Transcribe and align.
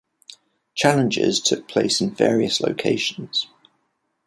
Challenges 0.73 1.39
took 1.39 1.67
place 1.67 2.01
in 2.01 2.09
various 2.09 2.59
locations. 2.59 3.45